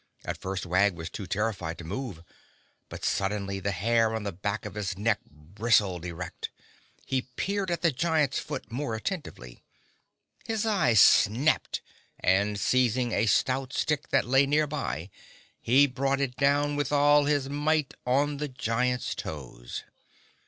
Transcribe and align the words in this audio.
At 0.25 0.41
first 0.41 0.65
Wag 0.65 0.95
was 0.95 1.11
too 1.11 1.27
terrified 1.27 1.77
to 1.77 1.83
move. 1.83 2.23
But 2.89 3.05
suddenly 3.05 3.59
the 3.59 3.69
hair 3.69 4.15
on 4.15 4.23
the 4.23 4.31
back 4.31 4.65
of 4.65 4.73
his 4.73 4.97
neck 4.97 5.19
bristled 5.29 6.05
erect. 6.05 6.49
He 7.05 7.27
peered 7.35 7.69
at 7.69 7.83
the 7.83 7.91
giant's 7.91 8.39
foot 8.39 8.71
more 8.71 8.95
attentively. 8.95 9.61
His 10.43 10.65
eyes 10.65 10.99
snapped 10.99 11.81
and, 12.19 12.59
seizing 12.59 13.11
a 13.11 13.27
stout 13.27 13.73
stick 13.73 14.07
that 14.09 14.25
lay 14.25 14.47
near 14.47 14.65
by, 14.65 15.11
he 15.59 15.85
brought 15.85 16.19
it 16.19 16.35
down 16.35 16.75
with 16.75 16.91
all 16.91 17.25
his 17.25 17.47
might 17.47 17.93
on 18.03 18.37
the 18.37 18.47
giant's 18.47 19.13
toes. 19.13 19.83